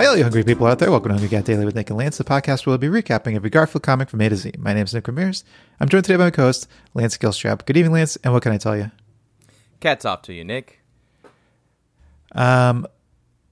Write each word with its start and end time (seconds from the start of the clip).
Hi, 0.00 0.06
all 0.06 0.16
you 0.16 0.22
hungry 0.22 0.42
people 0.44 0.66
out 0.66 0.78
there. 0.78 0.90
Welcome 0.90 1.10
to 1.10 1.18
Hungry 1.18 1.28
Cat 1.28 1.44
Daily 1.44 1.66
with 1.66 1.74
Nick 1.74 1.90
and 1.90 1.98
Lance, 1.98 2.16
the 2.16 2.24
podcast 2.24 2.64
where 2.64 2.70
we'll 2.70 2.78
be 2.78 2.86
recapping 2.88 3.36
every 3.36 3.50
Garfield 3.50 3.82
comic 3.82 4.08
from 4.08 4.22
A 4.22 4.30
to 4.30 4.36
Z. 4.36 4.52
My 4.58 4.72
name 4.72 4.84
is 4.84 4.94
Nick 4.94 5.06
Ramirez. 5.06 5.44
I'm 5.78 5.90
joined 5.90 6.06
today 6.06 6.16
by 6.16 6.24
my 6.24 6.30
co-host, 6.30 6.66
Lance 6.94 7.18
Gilstrap. 7.18 7.66
Good 7.66 7.76
evening, 7.76 7.92
Lance, 7.92 8.16
and 8.24 8.32
what 8.32 8.42
can 8.42 8.52
I 8.52 8.56
tell 8.56 8.74
you? 8.74 8.90
Cat's 9.80 10.06
off 10.06 10.22
to 10.22 10.32
you, 10.32 10.42
Nick. 10.42 10.80
Um, 12.32 12.86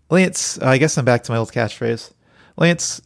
Lance, 0.09 0.59
I 0.61 0.79
guess 0.79 0.97
I'm 0.97 1.05
back 1.05 1.23
to 1.25 1.33
my 1.33 1.37
old 1.37 1.53
catchphrase. 1.53 2.13
Lance, 2.57 3.03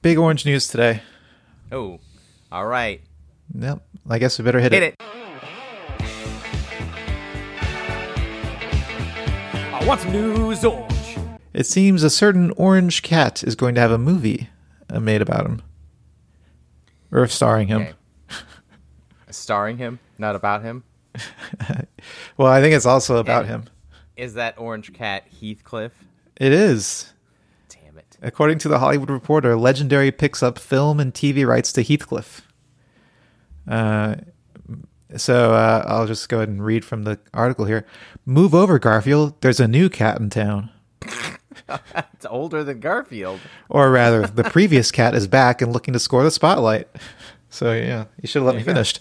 big 0.00 0.16
orange 0.16 0.46
news 0.46 0.68
today. 0.68 1.02
Oh, 1.72 1.98
all 2.52 2.66
right. 2.66 3.00
Yep, 3.58 3.82
I 4.08 4.20
guess 4.20 4.38
we 4.38 4.44
better 4.44 4.60
hit, 4.60 4.70
Hit 4.70 4.82
it. 4.84 4.94
I 9.72 9.84
want 9.84 10.00
some 10.00 10.12
news 10.12 10.64
orange. 10.64 10.93
It 11.54 11.66
seems 11.66 12.02
a 12.02 12.10
certain 12.10 12.50
orange 12.56 13.02
cat 13.02 13.42
is 13.44 13.54
going 13.54 13.74
to 13.76 13.80
have 13.80 13.92
a 13.92 13.98
movie 13.98 14.50
uh, 14.90 14.98
made 15.00 15.22
about 15.22 15.46
him, 15.46 15.62
or 17.12 17.26
starring 17.28 17.68
him. 17.68 17.82
Okay. 17.82 17.92
Starring 19.30 19.78
him, 19.78 19.98
not 20.18 20.36
about 20.36 20.62
him. 20.62 20.84
Well, 22.36 22.48
I 22.52 22.60
think 22.60 22.74
it's 22.74 22.86
also 22.86 23.16
about 23.16 23.42
And- 23.44 23.48
him. 23.48 23.64
Is 24.16 24.34
that 24.34 24.58
orange 24.58 24.92
cat 24.92 25.24
Heathcliff? 25.40 25.90
It 26.36 26.52
is. 26.52 27.12
Damn 27.68 27.98
it. 27.98 28.16
According 28.22 28.58
to 28.58 28.68
the 28.68 28.78
Hollywood 28.78 29.10
Reporter, 29.10 29.56
Legendary 29.56 30.12
picks 30.12 30.42
up 30.42 30.58
film 30.58 31.00
and 31.00 31.12
TV 31.14 31.44
rights 31.46 31.72
to 31.72 31.82
Heathcliff. 31.82 32.42
Uh, 33.68 34.16
so 35.16 35.54
uh, 35.54 35.84
I'll 35.86 36.06
just 36.06 36.28
go 36.28 36.38
ahead 36.38 36.48
and 36.48 36.64
read 36.64 36.84
from 36.84 37.04
the 37.04 37.18
article 37.32 37.64
here. 37.64 37.86
Move 38.26 38.54
over, 38.54 38.78
Garfield. 38.78 39.40
There's 39.40 39.60
a 39.60 39.66
new 39.68 39.88
cat 39.88 40.20
in 40.20 40.30
town. 40.30 40.70
It's 42.14 42.26
older 42.26 42.64
than 42.64 42.80
Garfield. 42.80 43.40
Or 43.68 43.90
rather, 43.90 44.26
the 44.26 44.44
previous 44.44 44.90
cat 44.90 45.14
is 45.14 45.26
back 45.26 45.60
and 45.60 45.72
looking 45.72 45.92
to 45.94 45.98
score 45.98 46.22
the 46.22 46.30
spotlight. 46.30 46.88
So 47.50 47.72
yeah, 47.72 48.06
you 48.20 48.26
should 48.26 48.42
have 48.42 48.46
let 48.46 48.56
me 48.56 48.62
finish. 48.62 48.94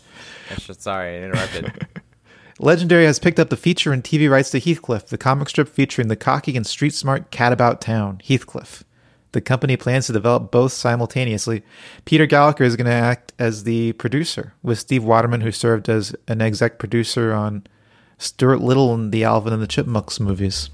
Sorry, 0.78 1.18
I 1.18 1.24
interrupted. 1.24 1.88
Legendary 2.60 3.06
has 3.06 3.20
picked 3.20 3.40
up 3.40 3.50
the 3.50 3.58
feature 3.58 3.92
and 3.92 4.04
TV 4.04 4.30
rights 4.30 4.52
to 4.52 4.60
Heathcliff, 4.60 5.08
the 5.08 5.18
comic 5.18 5.50
strip 5.50 5.68
featuring 5.68 6.08
the 6.08 6.16
cocky 6.16 6.56
and 6.56 6.66
street 6.66 6.94
smart 6.94 7.32
cat 7.32 7.52
about 7.52 7.82
town, 7.82 8.22
Heathcliff. 8.24 8.84
The 9.32 9.42
company 9.42 9.76
plans 9.76 10.06
to 10.08 10.14
develop 10.14 10.52
both 10.52 10.72
simultaneously. 10.72 11.64
Peter 12.06 12.28
Gallagher 12.28 12.64
is 12.64 12.76
going 12.76 12.86
to 12.86 12.92
act 12.92 13.34
as 13.40 13.64
the 13.64 13.94
producer, 13.94 14.54
with 14.62 14.78
Steve 14.78 15.04
Waterman, 15.04 15.42
who 15.42 15.52
served 15.52 15.90
as 15.90 16.16
an 16.28 16.42
exec 16.42 16.78
producer 16.78 17.34
on 17.34 17.66
Stuart 18.20 18.62
Little 18.62 18.94
and 18.94 19.12
the 19.12 19.24
Alvin 19.24 19.52
and 19.52 19.62
the 19.62 19.68
Chipmunks 19.68 20.20
movies. 20.20 20.70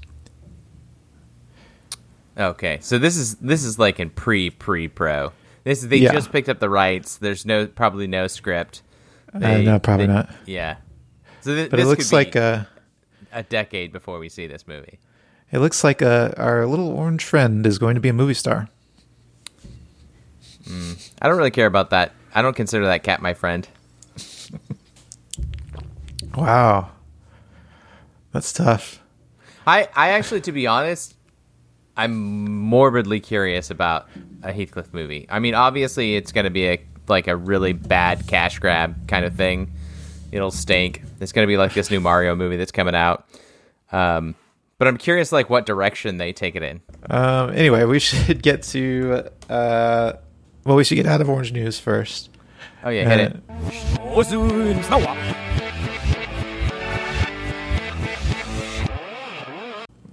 Okay, 2.40 2.78
so 2.80 2.98
this 2.98 3.16
is 3.16 3.34
this 3.36 3.64
is 3.64 3.78
like 3.78 4.00
in 4.00 4.10
pre 4.10 4.50
pre 4.50 4.88
pro. 4.88 5.32
This 5.64 5.82
they 5.82 5.98
Yeah. 5.98 6.12
just 6.12 6.32
picked 6.32 6.48
up 6.48 6.58
the 6.58 6.70
rights. 6.70 7.16
There's 7.18 7.44
no 7.46 7.66
probably 7.66 8.06
no 8.06 8.26
script. 8.26 8.82
Uh, 9.34 9.38
no, 9.58 9.78
probably 9.78 10.06
they- 10.06 10.12
not. 10.12 10.34
Yeah. 10.46 10.76
So 11.42 11.54
th- 11.54 11.70
But 11.70 11.76
this 11.76 11.86
it 11.86 11.88
looks 11.88 12.12
like 12.12 12.34
uh, 12.36 12.64
a 13.32 13.42
decade 13.42 13.92
before 13.92 14.18
we 14.18 14.28
see 14.28 14.46
this 14.46 14.66
movie. 14.66 14.98
it 15.52 15.58
looks 15.58 15.82
like 15.84 16.02
uh, 16.02 16.32
our 16.36 16.66
little 16.66 16.88
orange 16.88 17.24
friend 17.24 17.64
is 17.66 17.78
going 17.78 17.94
to 17.94 18.00
be 18.00 18.08
a 18.08 18.12
movie 18.12 18.34
star. 18.34 18.68
I 21.20 21.26
don't 21.28 21.36
really 21.36 21.50
care 21.50 21.66
about 21.66 21.90
that. 21.90 22.12
I 22.34 22.42
don't 22.42 22.54
consider 22.54 22.86
that 22.86 23.02
cat 23.02 23.20
my 23.22 23.34
friend. 23.34 23.66
Wow, 26.36 26.90
that's 28.32 28.52
tough. 28.52 29.02
I, 29.66 29.88
I 29.96 30.10
actually, 30.10 30.40
to 30.42 30.52
be 30.52 30.66
honest, 30.66 31.14
I'm 31.96 32.50
morbidly 32.62 33.20
curious 33.20 33.70
about 33.70 34.08
a 34.42 34.52
Heathcliff 34.52 34.92
movie. 34.94 35.26
I 35.28 35.38
mean, 35.38 35.54
obviously, 35.54 36.16
it's 36.16 36.32
going 36.32 36.44
to 36.44 36.50
be 36.50 36.66
a 36.68 36.80
like 37.08 37.26
a 37.26 37.36
really 37.36 37.72
bad 37.72 38.26
cash 38.26 38.58
grab 38.58 39.08
kind 39.08 39.24
of 39.24 39.34
thing. 39.34 39.72
It'll 40.32 40.52
stink. 40.52 41.02
It's 41.20 41.32
going 41.32 41.44
to 41.44 41.50
be 41.50 41.56
like 41.56 41.74
this 41.74 41.90
new 41.90 42.00
Mario 42.00 42.34
movie 42.36 42.56
that's 42.56 42.72
coming 42.72 42.94
out. 42.94 43.26
Um, 43.90 44.36
but 44.78 44.88
I'm 44.88 44.96
curious, 44.96 45.32
like, 45.32 45.50
what 45.50 45.66
direction 45.66 46.16
they 46.16 46.32
take 46.32 46.54
it 46.56 46.62
in. 46.62 46.80
Um, 47.10 47.50
anyway, 47.50 47.84
we 47.84 47.98
should 47.98 48.42
get 48.42 48.62
to. 48.64 49.28
Uh, 49.48 50.12
well, 50.64 50.76
we 50.76 50.84
should 50.84 50.94
get 50.94 51.06
out 51.06 51.20
of 51.20 51.28
orange 51.28 51.52
news 51.52 51.78
first. 51.78 52.30
Oh 52.82 52.88
yeah, 52.88 53.08
hit 53.08 53.20
it. 53.32 53.36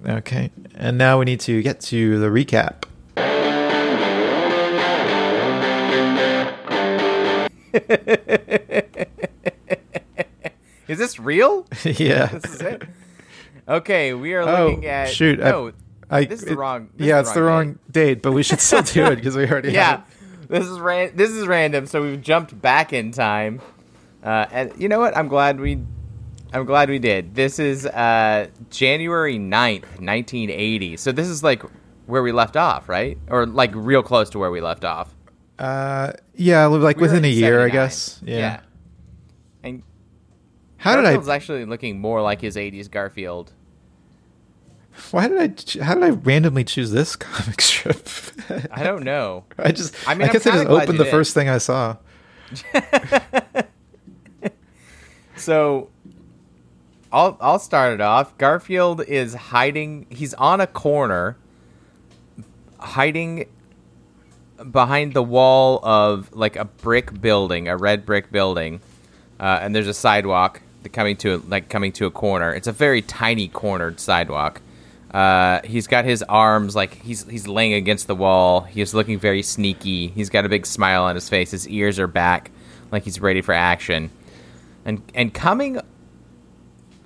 Okay, 0.08 0.52
and 0.76 0.98
now 0.98 1.20
we 1.20 1.26
need 1.26 1.40
to 1.42 1.62
get 1.62 1.82
to 1.82 2.20
the 2.20 2.28
recap. 2.28 2.84
Is 10.88 10.98
this 10.98 11.20
real? 11.20 11.66
yeah. 11.84 12.28
This 12.28 12.46
is 12.56 12.62
it. 12.62 12.84
Okay, 13.68 14.14
we 14.14 14.34
are 14.34 14.42
Oh 14.42 14.68
looking 14.70 14.86
at. 14.86 15.10
shoot! 15.10 15.40
No, 15.40 15.74
I, 16.10 16.20
I, 16.20 16.26
this 16.26 16.42
is 16.42 16.48
the 16.48 16.56
wrong. 16.56 16.90
yeah, 16.98 17.20
is 17.20 17.28
it's 17.28 17.34
the 17.34 17.44
wrong 17.44 17.80
date, 17.92 18.22
but 18.22 18.32
we 18.32 18.42
should 18.44 18.62
still 18.62 18.82
do 18.84 19.06
it 19.08 19.18
because 19.18 19.36
we 19.36 19.46
already. 19.50 19.74
yeah, 19.74 19.98
Have 19.98 20.06
this 20.48 20.66
is 20.66 20.80
ran- 20.80 21.12
This 21.18 21.32
is 21.32 21.46
random. 21.46 21.86
So 21.86 22.02
we've 22.02 22.22
jumped 22.22 22.60
back 22.62 22.94
in 22.94 23.12
time, 23.12 23.60
uh, 24.24 24.46
and 24.54 24.72
you 24.78 24.88
know 24.88 25.00
what? 25.00 25.18
I'm 25.18 25.28
glad 25.28 25.60
we. 25.60 25.80
I'm 26.54 26.66
glad 26.66 26.90
we 26.90 27.00
did. 27.00 27.36
This 27.36 27.60
is 27.60 27.86
uh, 27.86 28.48
January 28.70 29.38
9th, 29.38 29.84
1980. 30.00 30.98
So 30.98 31.12
this 31.12 31.28
is 31.28 31.44
like 31.44 31.62
where 32.06 32.24
we 32.24 32.32
left 32.32 32.56
off, 32.56 32.88
right? 32.90 33.18
Or 33.30 33.46
like 33.46 33.72
real 33.74 34.02
close 34.02 34.30
to 34.32 34.40
where 34.40 34.50
we 34.52 34.62
left 34.62 34.86
off. 34.86 35.14
Uh, 35.60 36.14
yeah, 36.36 36.66
like 36.68 36.98
We 36.98 37.02
within 37.04 37.26
a 37.26 37.30
year, 37.30 37.66
I 37.66 37.70
guess. 37.70 38.22
Yeah. 38.24 38.62
And 39.64 39.84
How 40.78 40.96
did 40.96 41.04
Garfield's 41.04 41.28
I? 41.30 41.36
actually 41.36 41.66
looking 41.66 42.00
more 42.00 42.22
like 42.22 42.40
his 42.42 42.56
80s 42.56 42.90
Garfield. 42.90 43.52
Why 45.12 45.28
did 45.28 45.38
I? 45.40 45.48
ch- 45.50 45.78
How 45.78 45.94
did 45.94 46.04
I 46.04 46.10
randomly 46.10 46.64
choose 46.64 46.90
this 46.92 47.16
comic 47.18 47.62
strip? 47.62 48.08
I 48.72 48.84
don't 48.84 49.04
know. 49.04 49.44
I 49.60 49.72
just. 49.72 49.96
I 50.08 50.16
mean, 50.16 50.28
I 50.30 50.32
guess 50.34 50.48
I 50.48 50.52
just 50.52 50.68
opened 50.68 50.98
the 50.98 51.04
did. 51.04 51.12
first 51.12 51.34
thing 51.36 51.50
I 51.50 51.58
saw. 51.60 51.98
So 55.36 55.90
I'll 57.18 57.36
I'll 57.42 57.58
start 57.58 57.96
it 57.96 58.02
off. 58.02 58.38
Garfield 58.38 59.02
is 59.02 59.34
hiding 59.34 60.06
he's 60.12 60.36
on 60.36 60.62
a 60.62 60.68
corner 60.68 61.36
hiding 62.78 63.50
behind 64.70 65.16
the 65.16 65.24
wall 65.24 65.80
of 65.84 66.32
like 66.36 66.56
a 66.56 66.66
brick 66.66 67.20
building, 67.20 67.68
a 67.68 67.76
red 67.76 68.06
brick 68.06 68.32
building. 68.32 68.82
Uh, 69.40 69.58
and 69.64 69.74
there's 69.76 69.88
a 69.88 69.96
sidewalk 69.96 70.62
coming 70.94 71.18
to 71.18 71.44
like 71.48 71.70
coming 71.70 71.92
to 71.94 72.06
a 72.06 72.12
corner. 72.12 72.54
It's 72.54 72.68
a 72.68 72.72
very 72.72 73.02
tiny 73.02 73.48
cornered 73.48 74.00
sidewalk. 74.00 74.62
Uh, 75.10 75.62
he's 75.64 75.88
got 75.88 76.06
his 76.06 76.22
arms 76.22 76.76
like 76.76 77.02
he's 77.02 77.28
he's 77.28 77.48
laying 77.48 77.74
against 77.74 78.06
the 78.06 78.16
wall. 78.16 78.62
He's 78.62 78.94
looking 78.94 79.18
very 79.18 79.42
sneaky. 79.42 80.10
He's 80.10 80.30
got 80.30 80.46
a 80.46 80.50
big 80.50 80.68
smile 80.68 81.06
on 81.06 81.16
his 81.16 81.30
face. 81.30 81.50
His 81.50 81.68
ears 81.68 81.98
are 81.98 82.06
back, 82.06 82.52
like 82.92 83.06
he's 83.06 83.20
ready 83.20 83.42
for 83.42 83.56
action. 83.56 84.12
And 84.86 85.02
and 85.16 85.34
coming 85.34 85.82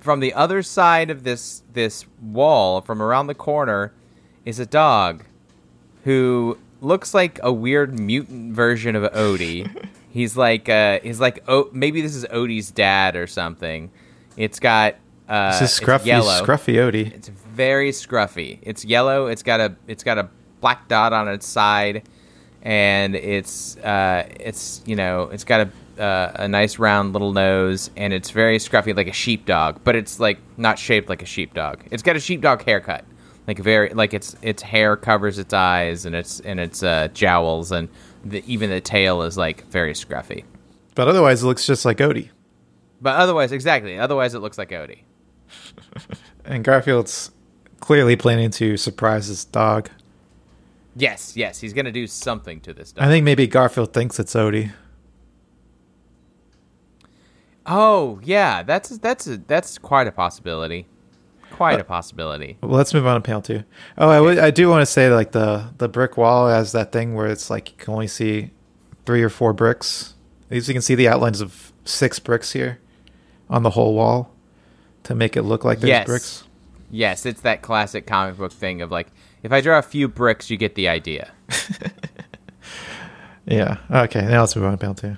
from 0.02 0.20
the 0.20 0.34
other 0.34 0.62
side 0.62 1.10
of 1.10 1.24
this 1.24 1.62
this 1.72 2.04
wall, 2.20 2.80
from 2.80 3.00
around 3.00 3.28
the 3.28 3.34
corner, 3.34 3.92
is 4.44 4.58
a 4.58 4.66
dog 4.66 5.24
who 6.04 6.58
looks 6.80 7.14
like 7.14 7.38
a 7.42 7.52
weird 7.52 7.98
mutant 7.98 8.54
version 8.54 8.96
of 8.96 9.10
Odie. 9.12 9.88
he's 10.10 10.36
like 10.36 10.68
uh, 10.68 10.98
he's 11.02 11.20
like 11.20 11.44
oh 11.48 11.70
maybe 11.72 12.00
this 12.02 12.14
is 12.14 12.24
Odie's 12.26 12.70
dad 12.70 13.16
or 13.16 13.26
something. 13.26 13.90
It's 14.36 14.58
got 14.58 14.96
uh, 15.28 15.52
This 15.58 15.72
is 15.72 15.78
it's 15.78 15.86
scruffy, 15.88 16.06
yellow. 16.06 16.44
scruffy 16.44 16.74
Odie. 16.74 17.12
It's 17.14 17.28
very 17.28 17.90
scruffy. 17.90 18.58
It's 18.62 18.84
yellow. 18.84 19.26
It's 19.26 19.42
got 19.42 19.60
a 19.60 19.76
it's 19.86 20.02
got 20.02 20.18
a 20.18 20.28
black 20.60 20.88
dot 20.88 21.12
on 21.12 21.28
its 21.28 21.46
side, 21.46 22.08
and 22.62 23.14
it's 23.14 23.76
uh, 23.78 24.26
it's 24.40 24.82
you 24.84 24.96
know 24.96 25.24
it's 25.24 25.44
got 25.44 25.60
a 25.60 25.70
uh, 25.98 26.32
a 26.34 26.48
nice 26.48 26.78
round 26.78 27.12
little 27.12 27.32
nose, 27.32 27.90
and 27.96 28.12
it's 28.12 28.30
very 28.30 28.58
scruffy 28.58 28.96
like 28.96 29.08
a 29.08 29.12
sheepdog, 29.12 29.80
but 29.84 29.96
it's 29.96 30.20
like 30.20 30.38
not 30.56 30.78
shaped 30.78 31.08
like 31.08 31.22
a 31.22 31.26
sheepdog. 31.26 31.80
It's 31.90 32.02
got 32.02 32.16
a 32.16 32.20
sheepdog 32.20 32.62
haircut, 32.62 33.04
like 33.46 33.58
very 33.58 33.90
like 33.90 34.14
its 34.14 34.36
its 34.42 34.62
hair 34.62 34.96
covers 34.96 35.38
its 35.38 35.52
eyes 35.52 36.06
and 36.06 36.14
its 36.14 36.40
and 36.40 36.60
its 36.60 36.82
uh, 36.82 37.08
jowls, 37.14 37.72
and 37.72 37.88
the, 38.24 38.42
even 38.46 38.70
the 38.70 38.80
tail 38.80 39.22
is 39.22 39.36
like 39.36 39.66
very 39.68 39.92
scruffy. 39.92 40.44
But 40.94 41.08
otherwise, 41.08 41.42
it 41.42 41.46
looks 41.46 41.66
just 41.66 41.84
like 41.84 41.98
Odie. 41.98 42.30
But 43.00 43.16
otherwise, 43.16 43.50
exactly. 43.52 43.98
Otherwise, 43.98 44.34
it 44.34 44.40
looks 44.40 44.58
like 44.58 44.70
Odie. 44.70 45.00
And 46.44 46.64
Garfield's 46.64 47.30
clearly 47.80 48.16
planning 48.16 48.50
to 48.52 48.76
surprise 48.76 49.26
his 49.26 49.44
dog. 49.44 49.90
Yes, 50.96 51.36
yes, 51.36 51.60
he's 51.60 51.72
gonna 51.72 51.92
do 51.92 52.06
something 52.06 52.60
to 52.60 52.72
this 52.72 52.92
dog. 52.92 53.04
I 53.04 53.08
think 53.08 53.24
maybe 53.24 53.46
Garfield 53.46 53.92
thinks 53.92 54.18
it's 54.18 54.34
Odie. 54.34 54.72
Oh 57.66 58.20
yeah, 58.22 58.62
that's 58.62 58.90
that's 58.98 59.26
a, 59.26 59.36
that's 59.38 59.78
quite 59.78 60.06
a 60.06 60.12
possibility. 60.12 60.86
Quite 61.52 61.78
uh, 61.78 61.82
a 61.82 61.84
possibility. 61.84 62.56
Well, 62.60 62.72
let's 62.72 62.94
move 62.94 63.06
on 63.06 63.14
to 63.14 63.20
panel 63.20 63.42
two. 63.42 63.64
Oh, 63.98 64.08
I 64.08 64.46
I 64.46 64.50
do 64.50 64.68
want 64.68 64.82
to 64.82 64.86
say 64.86 65.12
like 65.12 65.32
the 65.32 65.70
the 65.78 65.88
brick 65.88 66.16
wall 66.16 66.48
has 66.48 66.72
that 66.72 66.92
thing 66.92 67.14
where 67.14 67.26
it's 67.26 67.50
like 67.50 67.70
you 67.70 67.76
can 67.76 67.92
only 67.94 68.08
see 68.08 68.50
three 69.06 69.22
or 69.22 69.28
four 69.28 69.52
bricks. 69.52 70.14
At 70.46 70.56
least 70.56 70.68
you 70.68 70.74
can 70.74 70.82
see 70.82 70.94
the 70.94 71.08
outlines 71.08 71.40
of 71.40 71.72
six 71.84 72.18
bricks 72.18 72.52
here 72.52 72.78
on 73.48 73.62
the 73.62 73.70
whole 73.70 73.94
wall 73.94 74.34
to 75.04 75.14
make 75.14 75.36
it 75.36 75.42
look 75.42 75.64
like 75.64 75.80
there's 75.80 75.88
Yes. 75.88 76.06
bricks. 76.06 76.44
Yes, 76.90 77.24
it's 77.26 77.40
that 77.40 77.62
classic 77.62 78.06
comic 78.06 78.36
book 78.36 78.52
thing 78.52 78.82
of 78.82 78.90
like, 78.90 79.08
if 79.42 79.50
I 79.50 79.60
draw 79.62 79.78
a 79.78 79.82
few 79.82 80.08
bricks, 80.08 80.50
you 80.50 80.56
get 80.58 80.74
the 80.74 80.88
idea. 80.88 81.30
Yeah. 83.46 83.78
Okay. 83.90 84.22
Now 84.22 84.40
let's 84.40 84.54
move 84.54 84.64
on 84.66 84.72
to 84.72 84.78
panel 84.78 84.94
two. 84.94 85.16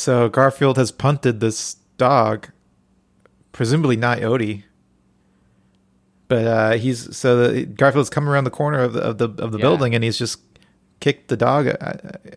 So 0.00 0.30
Garfield 0.30 0.78
has 0.78 0.90
punted 0.90 1.40
this 1.40 1.74
dog, 1.98 2.48
presumably 3.52 3.96
not 3.96 4.20
Odie, 4.20 4.62
but 6.26 6.46
uh, 6.46 6.70
he's 6.78 7.14
so 7.14 7.36
the, 7.52 7.66
Garfield's 7.66 8.08
come 8.08 8.26
around 8.26 8.44
the 8.44 8.50
corner 8.50 8.78
of 8.80 8.94
the 8.94 9.00
of 9.02 9.18
the 9.18 9.28
of 9.38 9.52
the 9.52 9.58
Yeah. 9.58 9.62
building 9.62 9.94
and 9.94 10.02
he's 10.02 10.16
just 10.16 10.40
kicked 11.00 11.28
the 11.28 11.36
dog. 11.36 11.66
Uh, 11.68 11.92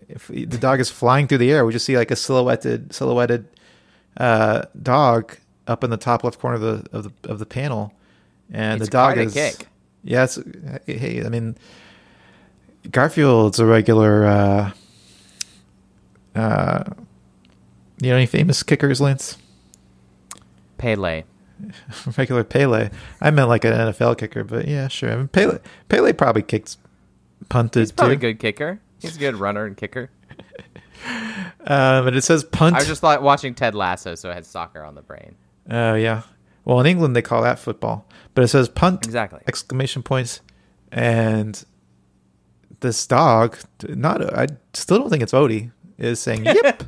if 0.09 0.27
the 0.27 0.45
dog 0.57 0.81
is 0.81 0.89
flying 0.89 1.25
through 1.25 1.37
the 1.37 1.53
air, 1.53 1.65
we 1.65 1.71
just 1.71 1.85
see 1.85 1.95
like 1.95 2.11
a 2.11 2.17
silhouetted 2.17 2.93
silhouetted 2.93 3.47
uh, 4.17 4.63
dog 4.81 5.37
up 5.65 5.85
in 5.85 5.89
the 5.89 5.95
top 5.95 6.25
left 6.25 6.39
corner 6.41 6.55
of 6.55 6.61
the 6.61 6.85
of 6.97 7.03
the 7.05 7.29
of 7.31 7.39
the 7.39 7.45
panel, 7.45 7.93
and 8.51 8.81
It's 8.81 8.89
the 8.89 8.91
dog 8.91 9.17
is 9.17 9.33
kick. 9.33 9.67
yeah. 10.03 10.25
It's, 10.25 10.37
hey, 10.85 11.23
I 11.25 11.29
mean, 11.29 11.55
Garfield's 12.91 13.59
a 13.59 13.65
regular. 13.65 14.25
Uh, 14.25 14.71
uh, 16.35 16.83
you 18.03 18.11
know 18.11 18.17
any 18.17 18.25
famous 18.25 18.63
kickers, 18.63 18.99
Lance? 19.01 19.37
Pele. 20.77 21.23
regular 22.17 22.43
Pele. 22.43 22.89
I 23.21 23.31
meant 23.31 23.49
like 23.49 23.63
an 23.65 23.73
NFL 23.73 24.17
kicker, 24.17 24.43
but 24.43 24.67
yeah, 24.67 24.87
sure. 24.87 25.11
I 25.11 25.15
mean, 25.17 25.27
Pele. 25.29 25.59
Pele 25.89 26.13
probably 26.13 26.41
kicked, 26.41 26.77
punted 27.49 27.81
He's 27.81 27.91
probably 27.91 28.15
a 28.15 28.17
too. 28.17 28.21
good 28.21 28.39
kicker. 28.39 28.79
He's 28.99 29.15
a 29.15 29.19
good 29.19 29.35
runner 29.35 29.65
and 29.65 29.77
kicker. 29.77 30.09
Um, 31.65 32.07
and 32.07 32.15
it 32.15 32.23
says 32.23 32.43
punt. 32.43 32.75
I 32.75 32.79
was 32.79 32.87
just 32.87 33.03
like 33.03 33.21
watching 33.21 33.53
Ted 33.55 33.73
Lasso, 33.75 34.15
so 34.15 34.29
I 34.29 34.33
had 34.33 34.45
soccer 34.45 34.83
on 34.83 34.95
the 34.95 35.01
brain. 35.01 35.35
Oh 35.69 35.95
yeah. 35.95 36.21
Well, 36.65 36.79
in 36.79 36.85
England 36.85 37.15
they 37.15 37.21
call 37.21 37.41
that 37.43 37.59
football, 37.59 38.05
but 38.33 38.43
it 38.43 38.47
says 38.49 38.69
punt 38.69 39.05
Exactly. 39.05 39.41
exclamation 39.47 40.01
points, 40.03 40.41
and 40.91 41.61
this 42.79 43.05
dog, 43.07 43.57
not 43.87 44.21
I 44.37 44.47
still 44.73 44.97
don't 44.99 45.09
think 45.09 45.23
it's 45.23 45.33
Odie, 45.33 45.71
is 45.97 46.19
saying 46.19 46.45
yip, 46.45 46.83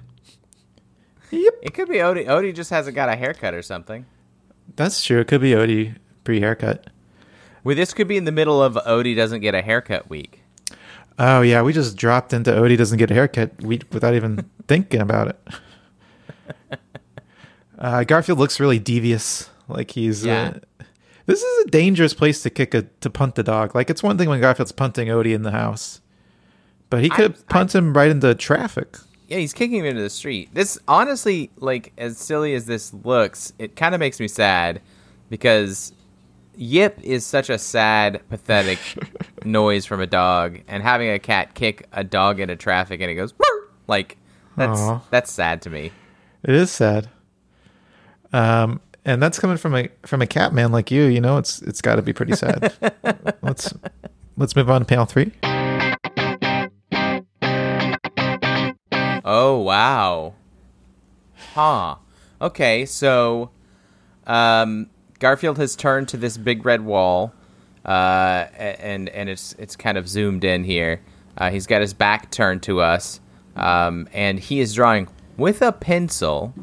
yip. 1.31 1.59
It 1.61 1.73
could 1.73 1.87
be 1.89 1.95
Odie. 1.97 2.25
Odie 2.27 2.53
just 2.53 2.69
hasn't 2.69 2.95
got 2.95 3.09
a 3.09 3.15
haircut 3.15 3.53
or 3.53 3.61
something. 3.61 4.05
That's 4.75 5.03
true. 5.03 5.19
It 5.19 5.27
could 5.27 5.41
be 5.41 5.51
Odie 5.51 5.95
pre 6.23 6.39
haircut. 6.39 6.89
Well, 7.63 7.75
this 7.75 7.93
could 7.93 8.07
be 8.07 8.17
in 8.17 8.25
the 8.25 8.31
middle 8.31 8.61
of 8.61 8.75
Odie 8.85 9.15
doesn't 9.15 9.41
get 9.41 9.55
a 9.55 9.61
haircut 9.61 10.09
week. 10.09 10.41
Oh 11.17 11.41
yeah, 11.41 11.61
we 11.61 11.71
just 11.73 11.95
dropped 11.95 12.33
into 12.33 12.51
Odie 12.51 12.77
doesn't 12.77 12.97
get 12.97 13.09
a 13.09 13.13
haircut 13.13 13.61
week 13.63 13.83
without 13.91 14.13
even 14.13 14.49
thinking 14.67 15.01
about 15.01 15.29
it. 15.29 15.39
Uh, 17.77 18.03
Garfield 18.03 18.39
looks 18.39 18.59
really 18.59 18.79
devious, 18.79 19.49
like 19.67 19.91
he's. 19.91 20.25
Yeah. 20.25 20.53
Uh, 20.79 20.83
this 21.25 21.41
is 21.41 21.65
a 21.65 21.69
dangerous 21.69 22.13
place 22.13 22.41
to 22.43 22.49
kick 22.49 22.73
a 22.73 22.83
to 23.01 23.09
punt 23.09 23.35
the 23.35 23.43
dog. 23.43 23.75
Like 23.75 23.89
it's 23.89 24.03
one 24.03 24.17
thing 24.17 24.29
when 24.29 24.39
Garfield's 24.41 24.71
punting 24.71 25.07
Odie 25.09 25.33
in 25.33 25.41
the 25.41 25.51
house, 25.51 26.01
but 26.89 27.01
he 27.03 27.09
could 27.09 27.33
I- 27.33 27.53
punt 27.53 27.75
him 27.75 27.93
right 27.93 28.09
into 28.11 28.33
traffic. 28.35 28.97
Yeah, 29.27 29.37
he's 29.37 29.53
kicking 29.53 29.79
him 29.79 29.85
into 29.85 30.01
the 30.01 30.09
street. 30.09 30.49
This 30.53 30.77
honestly, 30.87 31.49
like 31.57 31.93
as 31.97 32.17
silly 32.17 32.53
as 32.53 32.65
this 32.65 32.93
looks, 32.93 33.53
it 33.57 33.75
kind 33.75 33.95
of 33.95 33.99
makes 33.99 34.19
me 34.19 34.27
sad 34.27 34.81
because 35.29 35.93
Yip 36.55 36.99
is 37.01 37.25
such 37.25 37.49
a 37.49 37.57
sad, 37.57 38.21
pathetic 38.29 38.79
noise 39.45 39.85
from 39.85 39.99
a 40.01 40.07
dog, 40.07 40.59
and 40.67 40.83
having 40.83 41.09
a 41.09 41.19
cat 41.19 41.53
kick 41.53 41.87
a 41.91 42.03
dog 42.03 42.39
into 42.39 42.55
traffic 42.55 43.01
and 43.01 43.09
it 43.09 43.15
goes 43.15 43.33
"Woo!" 43.33 43.67
like 43.87 44.17
that's 44.55 44.79
Aw. 44.79 45.01
that's 45.09 45.31
sad 45.31 45.61
to 45.63 45.69
me. 45.69 45.91
It 46.43 46.55
is 46.55 46.71
sad. 46.71 47.09
Um, 48.31 48.81
and 49.05 49.21
that's 49.21 49.39
coming 49.39 49.57
from 49.57 49.75
a 49.75 49.89
from 50.03 50.21
a 50.21 50.27
cat 50.27 50.53
man 50.53 50.71
like 50.71 50.91
you. 50.91 51.03
You 51.03 51.21
know, 51.21 51.37
it's 51.37 51.61
it's 51.61 51.81
got 51.81 51.95
to 51.95 52.01
be 52.01 52.13
pretty 52.13 52.35
sad. 52.35 52.73
let's 53.41 53.73
let's 54.37 54.55
move 54.55 54.69
on 54.69 54.81
to 54.81 54.85
panel 54.85 55.05
three. 55.05 55.31
Oh 59.27 59.57
wow. 59.57 60.35
Huh. 61.55 61.95
Okay, 62.39 62.85
so 62.85 63.49
um, 64.27 64.87
Garfield 65.17 65.57
has 65.57 65.75
turned 65.75 66.07
to 66.09 66.17
this 66.17 66.37
big 66.37 66.63
red 66.63 66.81
wall, 66.81 67.33
uh, 67.83 68.45
and 68.55 69.09
and 69.09 69.27
it's 69.27 69.53
it's 69.57 69.75
kind 69.75 69.97
of 69.97 70.07
zoomed 70.07 70.43
in 70.43 70.63
here. 70.63 71.01
Uh, 71.37 71.49
he's 71.49 71.65
got 71.65 71.81
his 71.81 71.95
back 71.95 72.29
turned 72.29 72.61
to 72.63 72.81
us, 72.81 73.19
um, 73.55 74.07
and 74.13 74.39
he 74.39 74.59
is 74.59 74.75
drawing 74.75 75.07
with 75.37 75.63
a 75.63 75.71
pencil 75.71 76.53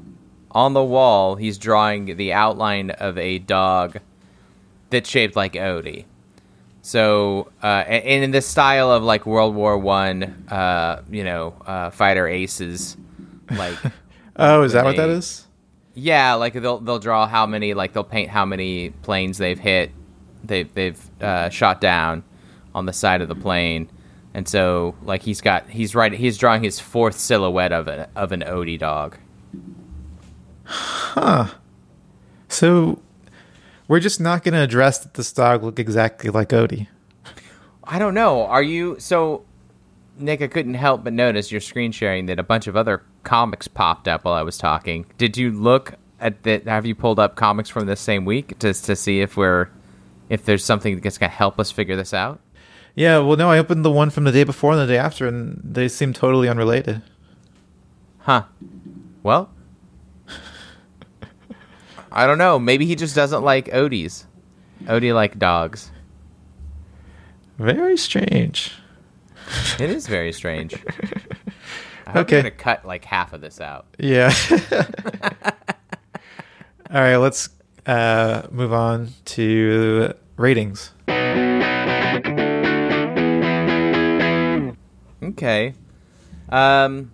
on 0.52 0.72
the 0.72 0.84
wall. 0.84 1.34
He's 1.34 1.58
drawing 1.58 2.16
the 2.16 2.32
outline 2.32 2.90
of 2.90 3.18
a 3.18 3.40
dog 3.40 3.98
that's 4.90 5.10
shaped 5.10 5.34
like 5.34 5.54
Odie. 5.54 6.04
So, 6.82 7.52
uh, 7.62 7.66
and 7.66 8.24
in 8.24 8.30
the 8.32 8.42
style 8.42 8.90
of 8.90 9.04
like 9.04 9.24
World 9.24 9.54
War 9.54 9.78
One, 9.78 10.24
uh, 10.50 11.02
you 11.10 11.22
know, 11.22 11.54
uh, 11.64 11.90
fighter 11.90 12.26
aces, 12.26 12.96
like 13.50 13.78
Oh, 14.36 14.62
is 14.62 14.72
that 14.72 14.84
what 14.84 14.96
that 14.96 15.08
is? 15.08 15.46
Yeah, 15.94 16.34
like 16.34 16.54
they'll 16.54 16.78
they'll 16.78 16.98
draw 16.98 17.26
how 17.26 17.46
many, 17.46 17.74
like 17.74 17.92
they'll 17.92 18.04
paint 18.04 18.30
how 18.30 18.44
many 18.44 18.90
planes 18.90 19.38
they've 19.38 19.58
hit, 19.58 19.92
they 20.42 20.62
they've 20.64 21.00
uh, 21.20 21.50
shot 21.50 21.80
down 21.80 22.24
on 22.74 22.86
the 22.86 22.92
side 22.92 23.20
of 23.20 23.28
the 23.28 23.34
plane, 23.34 23.90
and 24.32 24.48
so 24.48 24.94
like 25.02 25.22
he's 25.22 25.40
got 25.40 25.68
he's 25.68 25.94
right 25.94 26.12
he's 26.12 26.38
drawing 26.38 26.62
his 26.62 26.80
fourth 26.80 27.18
silhouette 27.18 27.72
of 27.72 27.88
an 27.88 28.08
of 28.16 28.32
an 28.32 28.40
Odie 28.40 28.78
dog. 28.78 29.18
Huh. 30.64 31.48
So 32.48 33.00
we're 33.92 34.00
just 34.00 34.22
not 34.22 34.42
going 34.42 34.54
to 34.54 34.62
address 34.62 35.00
that 35.00 35.12
this 35.12 35.30
dog 35.34 35.62
look 35.62 35.78
exactly 35.78 36.30
like 36.30 36.48
Odie. 36.48 36.86
I 37.84 37.98
don't 37.98 38.14
know. 38.14 38.46
Are 38.46 38.62
you 38.62 38.96
so? 38.98 39.44
Nick, 40.16 40.40
I 40.40 40.46
couldn't 40.46 40.74
help 40.74 41.04
but 41.04 41.12
notice 41.12 41.52
your 41.52 41.60
screen 41.60 41.92
sharing 41.92 42.24
that 42.26 42.38
a 42.38 42.42
bunch 42.42 42.66
of 42.66 42.74
other 42.74 43.02
comics 43.22 43.68
popped 43.68 44.08
up 44.08 44.24
while 44.24 44.32
I 44.32 44.40
was 44.40 44.56
talking. 44.56 45.04
Did 45.18 45.36
you 45.36 45.50
look 45.50 45.92
at 46.20 46.42
that? 46.44 46.66
Have 46.66 46.86
you 46.86 46.94
pulled 46.94 47.18
up 47.18 47.36
comics 47.36 47.68
from 47.68 47.84
this 47.84 48.00
same 48.00 48.24
week 48.24 48.58
just 48.58 48.86
to 48.86 48.96
see 48.96 49.20
if 49.20 49.36
we're 49.36 49.68
if 50.30 50.46
there's 50.46 50.64
something 50.64 50.98
that's 50.98 51.18
gonna 51.18 51.30
help 51.30 51.60
us 51.60 51.70
figure 51.70 51.94
this 51.94 52.14
out? 52.14 52.40
Yeah, 52.94 53.18
well, 53.18 53.36
no, 53.36 53.50
I 53.50 53.58
opened 53.58 53.84
the 53.84 53.90
one 53.90 54.08
from 54.08 54.24
the 54.24 54.32
day 54.32 54.44
before 54.44 54.72
and 54.72 54.80
the 54.80 54.86
day 54.86 54.96
after, 54.96 55.26
and 55.26 55.60
they 55.62 55.88
seem 55.88 56.14
totally 56.14 56.48
unrelated. 56.48 57.02
Huh. 58.20 58.44
Well, 59.22 59.50
I 62.14 62.26
don't 62.26 62.38
know. 62.38 62.58
Maybe 62.58 62.86
he 62.86 62.94
just 62.94 63.14
doesn't 63.14 63.42
like 63.42 63.72
Odies. 63.72 64.26
Odie 64.84 65.14
like 65.14 65.38
dogs. 65.38 65.90
Very 67.58 67.96
strange. 67.96 68.72
It 69.78 69.90
is 69.90 70.06
very 70.06 70.32
strange. 70.32 70.74
I 72.06 72.10
hope 72.10 72.16
Okay. 72.26 72.36
you're 72.36 72.42
gonna 72.42 72.50
cut 72.52 72.84
like 72.84 73.04
half 73.04 73.32
of 73.32 73.40
this 73.40 73.60
out. 73.60 73.86
Yeah. 73.98 74.32
All 76.90 77.00
right, 77.00 77.16
let's 77.16 77.48
uh, 77.86 78.42
move 78.50 78.72
on 78.72 79.08
to 79.26 80.12
ratings. 80.36 80.92
Okay. 85.22 85.74
Um 86.48 87.12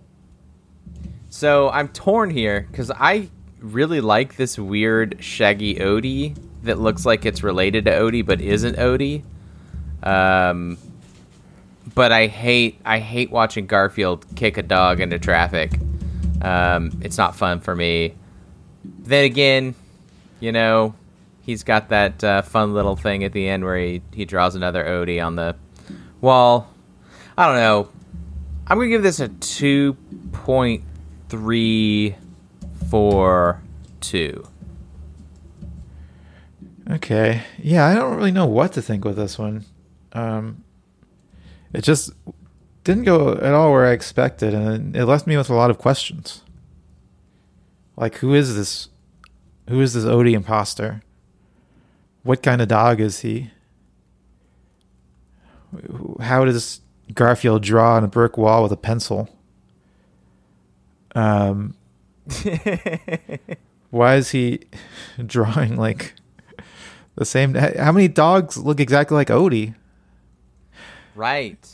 so 1.29 1.69
I'm 1.69 1.87
torn 1.89 2.31
here 2.31 2.67
cuz 2.73 2.89
I 2.91 3.29
really 3.59 4.01
like 4.01 4.35
this 4.35 4.57
weird 4.57 5.23
shaggy 5.23 5.75
Odie 5.75 6.37
that 6.63 6.79
looks 6.79 7.05
like 7.05 7.25
it's 7.25 7.43
related 7.43 7.85
to 7.85 7.91
Odie 7.91 8.25
but 8.25 8.41
isn't 8.41 8.77
Odie. 8.77 9.23
Um 10.03 10.77
but 11.95 12.11
I 12.11 12.27
hate 12.27 12.79
I 12.85 12.99
hate 12.99 13.31
watching 13.31 13.65
Garfield 13.65 14.25
kick 14.35 14.57
a 14.57 14.63
dog 14.63 14.99
into 14.99 15.19
traffic. 15.19 15.71
Um 16.41 16.99
it's 17.01 17.17
not 17.17 17.35
fun 17.35 17.59
for 17.59 17.75
me. 17.75 18.15
Then 18.83 19.25
again, 19.25 19.75
you 20.39 20.51
know, 20.51 20.95
he's 21.41 21.63
got 21.63 21.89
that 21.89 22.23
uh, 22.23 22.41
fun 22.43 22.73
little 22.73 22.95
thing 22.95 23.23
at 23.23 23.33
the 23.33 23.47
end 23.47 23.63
where 23.63 23.77
he, 23.77 24.01
he 24.13 24.23
draws 24.25 24.55
another 24.55 24.83
Odie 24.83 25.23
on 25.23 25.35
the 25.35 25.55
wall. 26.21 26.71
I 27.37 27.47
don't 27.47 27.55
know. 27.55 27.89
I'm 28.67 28.77
gonna 28.77 28.89
give 28.89 29.03
this 29.03 29.19
a 29.19 29.29
two 29.29 29.97
point 30.31 30.83
three 31.27 32.15
four 32.89 33.61
two. 34.01 34.47
Okay. 36.89 37.43
Yeah, 37.57 37.85
I 37.85 37.93
don't 37.93 38.15
really 38.15 38.31
know 38.31 38.47
what 38.47 38.73
to 38.73 38.81
think 38.81 39.05
with 39.05 39.15
this 39.15 39.37
one. 39.37 39.65
Um, 40.13 40.63
it 41.71 41.83
just 41.83 42.11
didn't 42.83 43.03
go 43.03 43.33
at 43.33 43.53
all 43.53 43.71
where 43.71 43.85
I 43.85 43.91
expected, 43.91 44.53
and 44.53 44.95
it 44.95 45.05
left 45.05 45.27
me 45.27 45.37
with 45.37 45.49
a 45.49 45.53
lot 45.53 45.69
of 45.69 45.77
questions. 45.77 46.41
Like, 47.95 48.15
who 48.15 48.33
is 48.33 48.55
this? 48.55 48.89
Who 49.67 49.81
is 49.81 49.93
this 49.93 50.05
Odie 50.05 50.33
imposter? 50.33 51.01
What 52.23 52.41
kind 52.41 52.61
of 52.61 52.67
dog 52.67 52.99
is 52.99 53.19
he? 53.19 53.51
How 56.19 56.43
does 56.45 56.81
Garfield 57.13 57.61
draw 57.61 57.97
on 57.97 58.03
a 58.03 58.07
brick 58.07 58.35
wall 58.35 58.63
with 58.63 58.71
a 58.71 58.77
pencil? 58.77 59.29
Um, 61.13 61.75
why 63.89 64.15
is 64.15 64.31
he 64.31 64.61
drawing 65.25 65.75
like 65.75 66.13
the 67.15 67.25
same? 67.25 67.55
How 67.55 67.91
many 67.91 68.07
dogs 68.07 68.57
look 68.57 68.79
exactly 68.79 69.15
like 69.15 69.29
Odie? 69.29 69.75
Right. 71.15 71.67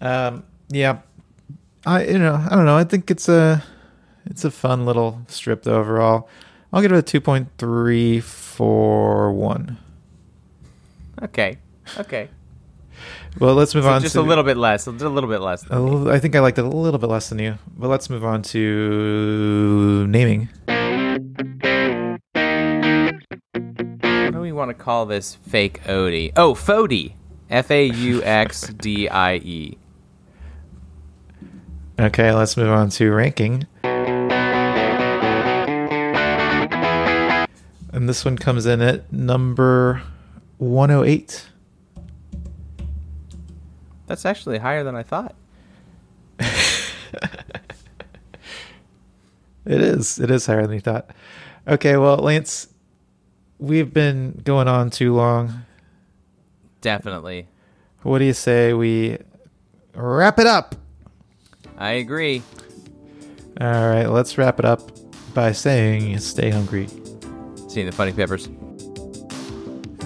Um, 0.00 0.44
yeah, 0.68 1.00
I 1.86 2.04
you 2.04 2.18
know 2.18 2.34
I 2.34 2.54
don't 2.54 2.66
know. 2.66 2.76
I 2.76 2.84
think 2.84 3.10
it's 3.10 3.28
a 3.28 3.62
it's 4.26 4.44
a 4.44 4.50
fun 4.50 4.86
little 4.86 5.22
strip 5.28 5.62
though, 5.62 5.78
overall. 5.78 6.28
I'll 6.72 6.82
give 6.82 6.92
it 6.92 6.98
a 6.98 7.02
two 7.02 7.20
point 7.20 7.48
three 7.58 8.20
four 8.20 9.32
one. 9.32 9.78
Okay. 11.22 11.58
Okay. 11.98 12.28
Well, 13.38 13.54
let's 13.54 13.74
move 13.74 13.84
So 13.84 13.90
on 13.90 14.02
just 14.02 14.14
to 14.14 14.20
a 14.20 14.22
little 14.22 14.44
bit 14.44 14.56
less. 14.56 14.86
A 14.86 14.90
little 14.90 15.28
bit 15.28 15.40
less. 15.40 15.62
Than 15.62 15.84
little- 15.84 16.10
I 16.10 16.18
think 16.18 16.34
I 16.36 16.40
liked 16.40 16.58
it 16.58 16.64
a 16.64 16.68
little 16.68 16.98
bit 16.98 17.08
less 17.08 17.28
than 17.28 17.38
you, 17.38 17.58
but 17.76 17.88
let's 17.88 18.10
move 18.10 18.24
on 18.24 18.42
to 18.42 20.06
naming. 20.08 20.48
What 24.24 24.32
do 24.32 24.40
we 24.40 24.52
want 24.52 24.68
to 24.70 24.74
call 24.74 25.06
this 25.06 25.36
fake 25.46 25.82
Odie? 25.84 26.32
Oh, 26.36 26.54
Fody. 26.54 27.12
F 27.50 27.70
A 27.70 27.86
U 27.86 28.22
X 28.22 28.68
D 28.68 29.08
I 29.08 29.34
E. 29.36 29.76
Okay, 31.98 32.32
let's 32.32 32.56
move 32.56 32.70
on 32.70 32.88
to 32.90 33.10
ranking. 33.12 33.66
And 37.92 38.08
this 38.08 38.24
one 38.24 38.38
comes 38.38 38.66
in 38.66 38.80
at 38.80 39.12
number 39.12 40.00
108. 40.58 41.48
That's 44.10 44.26
actually 44.26 44.58
higher 44.58 44.82
than 44.82 44.96
I 44.96 45.04
thought. 45.04 45.36
It 49.66 49.82
is. 49.82 50.18
It 50.18 50.30
is 50.30 50.46
higher 50.46 50.62
than 50.62 50.72
you 50.72 50.80
thought. 50.80 51.10
Okay, 51.68 51.96
well, 51.96 52.16
Lance, 52.16 52.66
we've 53.58 53.92
been 53.92 54.40
going 54.42 54.66
on 54.66 54.88
too 54.90 55.14
long. 55.14 55.64
Definitely. 56.80 57.46
What 58.02 58.18
do 58.18 58.24
you 58.24 58.32
say 58.32 58.72
we 58.72 59.18
wrap 59.94 60.38
it 60.38 60.46
up? 60.46 60.74
I 61.76 61.90
agree. 61.92 62.42
All 63.60 63.68
right, 63.68 64.06
let's 64.06 64.38
wrap 64.38 64.58
it 64.58 64.64
up 64.64 64.90
by 65.34 65.52
saying 65.52 66.18
stay 66.18 66.50
hungry. 66.50 66.88
Seeing 67.68 67.86
the 67.86 67.92
funny 67.92 68.12
peppers. 68.12 68.48